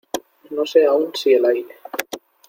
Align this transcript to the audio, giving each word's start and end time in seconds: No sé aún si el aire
No 0.55 0.65
sé 0.71 0.83
aún 0.87 1.11
si 1.13 1.33
el 1.35 1.45
aire 1.45 1.75